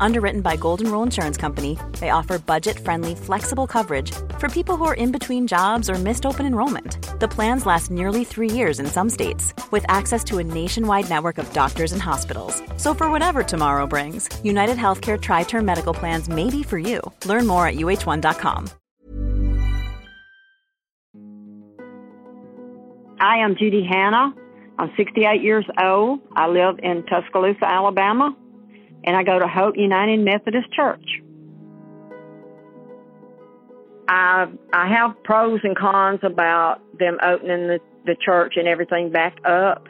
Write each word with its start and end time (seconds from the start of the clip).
Underwritten 0.00 0.40
by 0.40 0.56
Golden 0.56 0.90
Rule 0.90 1.02
Insurance 1.02 1.36
Company, 1.36 1.78
they 2.00 2.10
offer 2.10 2.38
budget 2.38 2.78
friendly, 2.78 3.14
flexible 3.14 3.66
coverage 3.66 4.12
for 4.38 4.48
people 4.48 4.76
who 4.76 4.84
are 4.84 4.94
in 4.94 5.12
between 5.12 5.46
jobs 5.46 5.88
or 5.88 5.94
missed 5.94 6.26
open 6.26 6.46
enrollment. 6.46 6.98
The 7.20 7.28
plans 7.28 7.66
last 7.66 7.90
nearly 7.90 8.24
three 8.24 8.50
years 8.50 8.78
in 8.78 8.86
some 8.86 9.10
states, 9.10 9.54
with 9.70 9.84
access 9.88 10.22
to 10.24 10.38
a 10.38 10.44
nationwide 10.44 11.08
network 11.08 11.38
of 11.38 11.52
doctors 11.52 11.92
and 11.92 12.02
hospitals. 12.02 12.62
So, 12.76 12.94
for 12.94 13.10
whatever 13.10 13.42
tomorrow 13.42 13.86
brings, 13.86 14.28
United 14.44 14.76
Healthcare 14.76 15.20
Tri 15.20 15.44
Term 15.44 15.64
Medical 15.64 15.94
Plans 15.94 16.28
may 16.28 16.50
be 16.50 16.62
for 16.62 16.78
you. 16.78 17.00
Learn 17.24 17.46
more 17.46 17.66
at 17.66 17.76
uh1.com. 17.76 18.70
I 23.18 23.38
am 23.38 23.56
Judy 23.56 23.82
Hanna. 23.90 24.34
I'm 24.78 24.92
68 24.94 25.40
years 25.40 25.64
old. 25.82 26.20
I 26.34 26.48
live 26.48 26.78
in 26.82 27.02
Tuscaloosa, 27.06 27.64
Alabama 27.64 28.36
and 29.06 29.16
I 29.16 29.22
go 29.22 29.38
to 29.38 29.46
Hope 29.46 29.76
United 29.76 30.20
Methodist 30.20 30.70
Church. 30.72 31.04
I 34.08 34.46
I 34.72 34.88
have 34.88 35.22
pros 35.24 35.60
and 35.62 35.76
cons 35.76 36.20
about 36.22 36.80
them 36.98 37.18
opening 37.22 37.68
the, 37.68 37.78
the 38.04 38.16
church 38.24 38.54
and 38.56 38.68
everything 38.68 39.10
back 39.10 39.36
up. 39.44 39.86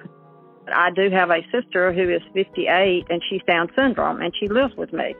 I 0.73 0.91
do 0.95 1.11
have 1.11 1.31
a 1.31 1.41
sister 1.53 1.93
who 1.93 2.11
is 2.11 2.23
58 2.35 3.07
and 3.09 3.23
she's 3.29 3.43
Down 3.47 3.69
syndrome 3.77 4.21
and 4.21 4.33
she 4.39 4.49
lives 4.49 4.75
with 4.77 4.93
me. 4.93 5.15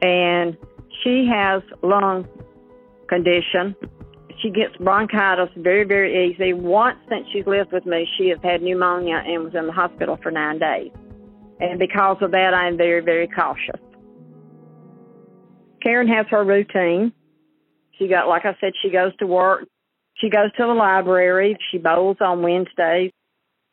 And 0.00 0.56
she 1.02 1.28
has 1.32 1.62
lung 1.82 2.26
condition. 3.08 3.76
She 4.40 4.50
gets 4.50 4.76
bronchitis 4.76 5.50
very, 5.56 5.84
very 5.84 6.30
easy. 6.30 6.52
Once 6.52 6.98
since 7.08 7.26
she's 7.32 7.46
lived 7.46 7.72
with 7.72 7.86
me, 7.86 8.08
she 8.16 8.28
has 8.28 8.38
had 8.42 8.62
pneumonia 8.62 9.22
and 9.26 9.44
was 9.44 9.54
in 9.54 9.66
the 9.66 9.72
hospital 9.72 10.18
for 10.22 10.30
nine 10.30 10.58
days. 10.58 10.92
And 11.60 11.78
because 11.78 12.18
of 12.20 12.30
that, 12.32 12.54
I'm 12.54 12.76
very, 12.76 13.00
very 13.00 13.28
cautious. 13.28 13.80
Karen 15.82 16.08
has 16.08 16.26
her 16.30 16.44
routine. 16.44 17.12
She 17.98 18.08
got, 18.08 18.28
like 18.28 18.44
I 18.44 18.56
said, 18.60 18.72
she 18.82 18.90
goes 18.90 19.16
to 19.16 19.26
work. 19.26 19.66
She 20.14 20.30
goes 20.30 20.52
to 20.56 20.66
the 20.66 20.74
library. 20.74 21.56
She 21.70 21.78
bowls 21.78 22.16
on 22.20 22.42
Wednesdays. 22.42 23.12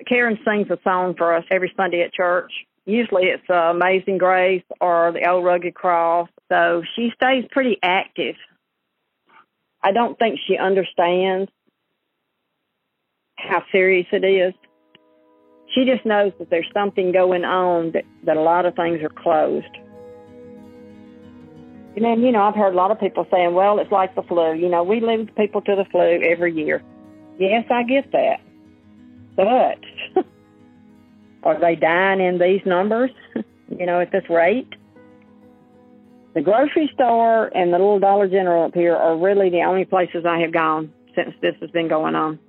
Karen 0.07 0.37
sings 0.45 0.69
a 0.69 0.77
song 0.83 1.15
for 1.17 1.35
us 1.35 1.45
every 1.51 1.71
Sunday 1.75 2.01
at 2.01 2.13
church. 2.13 2.51
Usually 2.85 3.25
it's 3.25 3.49
uh, 3.49 3.71
Amazing 3.71 4.17
Grace 4.17 4.63
or 4.79 5.11
the 5.11 5.27
Old 5.29 5.45
Rugged 5.45 5.73
Cross. 5.73 6.29
So 6.49 6.83
she 6.95 7.11
stays 7.15 7.45
pretty 7.51 7.77
active. 7.81 8.35
I 9.81 9.91
don't 9.91 10.17
think 10.17 10.39
she 10.47 10.57
understands 10.57 11.49
how 13.37 13.63
serious 13.71 14.07
it 14.11 14.25
is 14.25 14.53
she 15.75 15.83
just 15.83 16.05
knows 16.05 16.31
that 16.39 16.49
there's 16.49 16.69
something 16.73 17.11
going 17.11 17.43
on 17.43 17.91
that, 17.91 18.05
that 18.23 18.37
a 18.37 18.41
lot 18.41 18.65
of 18.65 18.75
things 18.75 19.01
are 19.03 19.09
closed. 19.09 19.65
And 21.95 22.03
then, 22.03 22.21
you 22.21 22.31
know, 22.31 22.41
I've 22.41 22.55
heard 22.55 22.73
a 22.73 22.77
lot 22.77 22.91
of 22.91 22.99
people 22.99 23.27
saying, 23.31 23.53
well, 23.53 23.79
it's 23.79 23.91
like 23.91 24.15
the 24.15 24.23
flu. 24.23 24.53
You 24.53 24.69
know, 24.69 24.83
we 24.83 25.01
lose 25.01 25.29
people 25.37 25.61
to 25.61 25.75
the 25.75 25.85
flu 25.91 26.21
every 26.23 26.53
year. 26.53 26.81
Yes, 27.37 27.65
I 27.69 27.83
get 27.83 28.11
that. 28.13 28.39
But 29.35 30.23
are 31.43 31.59
they 31.59 31.75
dying 31.75 32.21
in 32.21 32.39
these 32.39 32.61
numbers, 32.65 33.11
you 33.35 33.85
know, 33.85 33.99
at 33.99 34.11
this 34.11 34.23
rate? 34.29 34.69
The 36.33 36.41
grocery 36.41 36.89
store 36.93 37.47
and 37.55 37.71
the 37.73 37.77
little 37.77 37.99
Dollar 37.99 38.27
General 38.27 38.65
up 38.65 38.73
here 38.73 38.95
are 38.95 39.17
really 39.17 39.49
the 39.49 39.61
only 39.61 39.85
places 39.85 40.25
I 40.25 40.39
have 40.39 40.51
gone 40.51 40.91
since 41.15 41.33
this 41.41 41.55
has 41.61 41.69
been 41.71 41.87
going 41.87 42.15
on 42.15 42.39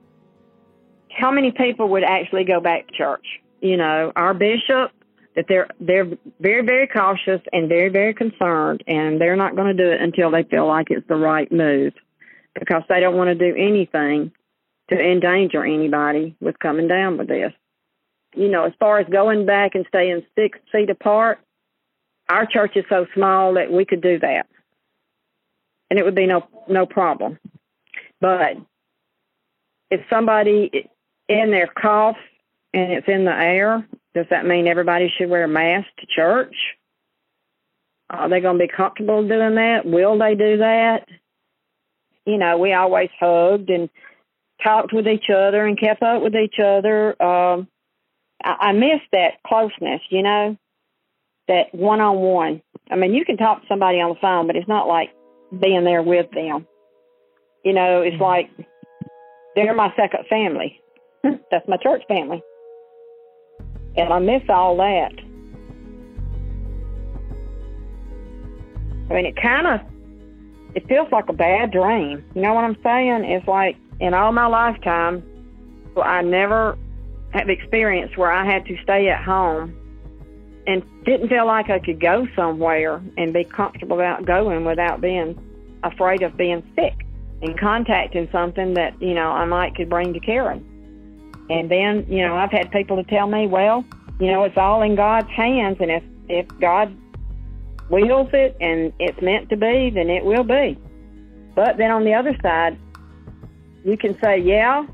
how 1.16 1.30
many 1.30 1.50
people 1.50 1.88
would 1.88 2.04
actually 2.04 2.44
go 2.44 2.60
back 2.60 2.86
to 2.86 2.92
church? 2.92 3.26
You 3.60 3.76
know, 3.76 4.12
our 4.16 4.34
bishop 4.34 4.92
that 5.34 5.46
they're 5.48 5.68
they're 5.80 6.06
very 6.40 6.64
very 6.64 6.86
cautious 6.86 7.40
and 7.52 7.68
very 7.68 7.88
very 7.88 8.14
concerned, 8.14 8.84
and 8.86 9.20
they're 9.20 9.36
not 9.36 9.56
going 9.56 9.74
to 9.74 9.84
do 9.84 9.90
it 9.90 10.00
until 10.00 10.30
they 10.30 10.42
feel 10.44 10.66
like 10.66 10.88
it's 10.90 11.06
the 11.08 11.16
right 11.16 11.50
move, 11.50 11.94
because 12.54 12.82
they 12.88 13.00
don't 13.00 13.16
want 13.16 13.28
to 13.28 13.34
do 13.34 13.56
anything 13.56 14.32
to 14.90 14.98
endanger 14.98 15.64
anybody 15.64 16.36
with 16.40 16.58
coming 16.58 16.86
down 16.86 17.16
with 17.18 17.28
this. 17.28 17.52
You 18.34 18.48
know, 18.48 18.64
as 18.64 18.72
far 18.78 18.98
as 18.98 19.08
going 19.08 19.46
back 19.46 19.74
and 19.74 19.86
staying 19.88 20.22
six 20.38 20.58
feet 20.70 20.90
apart, 20.90 21.38
our 22.28 22.44
church 22.46 22.76
is 22.76 22.84
so 22.88 23.06
small 23.14 23.54
that 23.54 23.72
we 23.72 23.86
could 23.86 24.02
do 24.02 24.18
that, 24.18 24.46
and 25.88 25.98
it 25.98 26.04
would 26.04 26.14
be 26.14 26.26
no 26.26 26.46
no 26.68 26.84
problem. 26.84 27.38
But 28.20 28.56
if 29.90 30.00
somebody 30.10 30.90
in 31.28 31.50
their 31.50 31.66
cough 31.66 32.16
and 32.72 32.92
it's 32.92 33.08
in 33.08 33.24
the 33.24 33.32
air, 33.32 33.86
does 34.14 34.26
that 34.30 34.46
mean 34.46 34.66
everybody 34.66 35.12
should 35.16 35.30
wear 35.30 35.44
a 35.44 35.48
mask 35.48 35.88
to 35.98 36.06
church? 36.06 36.54
Are 38.08 38.28
they 38.28 38.40
going 38.40 38.58
to 38.58 38.66
be 38.66 38.72
comfortable 38.74 39.26
doing 39.26 39.56
that? 39.56 39.84
Will 39.84 40.18
they 40.18 40.34
do 40.34 40.58
that? 40.58 41.06
You 42.24 42.38
know, 42.38 42.58
we 42.58 42.72
always 42.72 43.10
hugged 43.18 43.70
and 43.70 43.88
talked 44.62 44.92
with 44.92 45.06
each 45.06 45.28
other 45.30 45.66
and 45.66 45.78
kept 45.78 46.02
up 46.02 46.22
with 46.22 46.34
each 46.34 46.56
other. 46.62 47.20
Um, 47.22 47.68
I, 48.42 48.56
I 48.68 48.72
miss 48.72 49.00
that 49.12 49.42
closeness, 49.46 50.00
you 50.10 50.22
know, 50.22 50.56
that 51.48 51.74
one 51.74 52.00
on 52.00 52.16
one. 52.16 52.62
I 52.90 52.96
mean, 52.96 53.14
you 53.14 53.24
can 53.24 53.36
talk 53.36 53.62
to 53.62 53.68
somebody 53.68 54.00
on 54.00 54.10
the 54.10 54.20
phone, 54.20 54.46
but 54.46 54.56
it's 54.56 54.68
not 54.68 54.88
like 54.88 55.10
being 55.60 55.84
there 55.84 56.02
with 56.02 56.30
them. 56.30 56.66
You 57.64 57.72
know, 57.72 58.02
it's 58.02 58.20
like 58.20 58.50
they're 59.54 59.74
my 59.74 59.92
second 59.96 60.26
family. 60.28 60.80
That's 61.50 61.66
my 61.68 61.76
church 61.76 62.02
family. 62.08 62.42
And 63.96 64.12
I 64.12 64.18
miss 64.18 64.42
all 64.48 64.76
that. 64.76 65.12
I 69.08 69.14
mean, 69.14 69.26
it 69.26 69.36
kind 69.40 69.66
of, 69.66 69.80
it 70.74 70.86
feels 70.88 71.08
like 71.12 71.28
a 71.28 71.32
bad 71.32 71.70
dream. 71.70 72.24
You 72.34 72.42
know 72.42 72.54
what 72.54 72.64
I'm 72.64 72.76
saying? 72.82 73.24
It's 73.24 73.46
like 73.46 73.76
in 74.00 74.14
all 74.14 74.32
my 74.32 74.46
lifetime, 74.46 75.22
I 75.96 76.22
never 76.22 76.76
have 77.30 77.48
experienced 77.48 78.18
where 78.18 78.32
I 78.32 78.44
had 78.44 78.66
to 78.66 78.76
stay 78.82 79.08
at 79.08 79.22
home 79.22 79.74
and 80.66 80.82
didn't 81.04 81.28
feel 81.28 81.46
like 81.46 81.70
I 81.70 81.78
could 81.78 82.00
go 82.00 82.26
somewhere 82.34 83.00
and 83.16 83.32
be 83.32 83.44
comfortable 83.44 83.96
about 83.96 84.26
going 84.26 84.64
without 84.64 85.00
being 85.00 85.38
afraid 85.82 86.22
of 86.22 86.36
being 86.36 86.62
sick 86.74 87.06
and 87.42 87.58
contacting 87.58 88.28
something 88.32 88.74
that, 88.74 89.00
you 89.00 89.14
know, 89.14 89.30
I 89.30 89.44
might 89.44 89.76
could 89.76 89.88
bring 89.88 90.12
to 90.12 90.20
Karen. 90.20 90.75
And 91.48 91.70
then, 91.70 92.06
you 92.08 92.26
know, 92.26 92.36
I've 92.36 92.50
had 92.50 92.70
people 92.72 92.96
to 92.96 93.04
tell 93.04 93.28
me, 93.28 93.46
well, 93.46 93.84
you 94.18 94.30
know, 94.30 94.44
it's 94.44 94.56
all 94.56 94.82
in 94.82 94.96
God's 94.96 95.30
hands, 95.30 95.76
and 95.80 95.90
if 95.90 96.02
if 96.28 96.46
God 96.60 96.96
wills 97.88 98.30
it 98.32 98.56
and 98.60 98.92
it's 98.98 99.20
meant 99.22 99.48
to 99.50 99.56
be, 99.56 99.90
then 99.90 100.10
it 100.10 100.24
will 100.24 100.42
be. 100.42 100.76
But 101.54 101.76
then 101.78 101.92
on 101.92 102.04
the 102.04 102.14
other 102.14 102.36
side, 102.42 102.76
you 103.84 103.96
can 103.96 104.18
say, 104.20 104.40
yeah, 104.40 104.84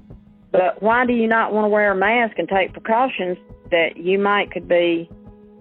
but 0.50 0.82
why 0.82 1.06
do 1.06 1.14
you 1.14 1.26
not 1.26 1.54
want 1.54 1.64
to 1.64 1.68
wear 1.68 1.92
a 1.92 1.96
mask 1.96 2.38
and 2.38 2.46
take 2.46 2.74
precautions 2.74 3.38
that 3.70 3.96
you 3.96 4.18
might 4.18 4.50
could 4.50 4.68
be 4.68 5.08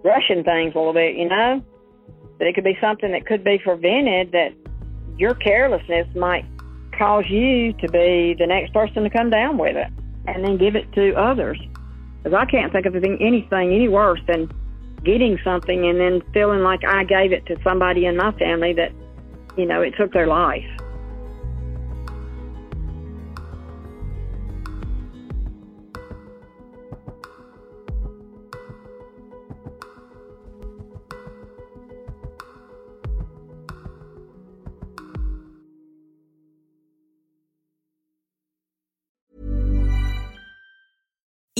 rushing 0.03 0.43
things 0.43 0.73
a 0.75 0.77
little 0.77 0.93
bit, 0.93 1.15
you 1.15 1.29
know? 1.29 1.63
That 2.39 2.47
it 2.47 2.55
could 2.55 2.65
be 2.65 2.77
something 2.81 3.13
that 3.13 3.25
could 3.25 3.45
be 3.45 3.57
prevented 3.59 4.33
that 4.33 4.49
your 5.17 5.33
carelessness 5.35 6.13
might 6.15 6.45
cause 6.97 7.23
you 7.29 7.71
to 7.73 7.87
be 7.87 8.35
the 8.37 8.45
next 8.45 8.73
person 8.73 9.03
to 9.03 9.09
come 9.09 9.29
down 9.29 9.57
with 9.57 9.77
it 9.77 9.87
and 10.27 10.43
then 10.43 10.57
give 10.57 10.75
it 10.75 10.91
to 10.93 11.13
others. 11.15 11.59
Because 12.23 12.37
I 12.37 12.45
can't 12.45 12.71
think 12.71 12.85
of 12.85 12.95
anything 12.95 13.73
any 13.73 13.87
worse 13.87 14.19
than 14.27 14.49
getting 15.03 15.39
something 15.43 15.85
and 15.85 15.99
then 15.99 16.21
feeling 16.33 16.61
like 16.61 16.83
I 16.85 17.03
gave 17.03 17.31
it 17.31 17.45
to 17.47 17.57
somebody 17.63 18.05
in 18.05 18.17
my 18.17 18.31
family 18.33 18.73
that, 18.73 18.91
you 19.57 19.65
know, 19.65 19.81
it 19.81 19.95
took 19.97 20.13
their 20.13 20.27
life. 20.27 20.65